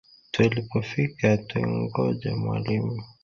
[0.33, 2.99] Twelipofika twenngoja mwalimu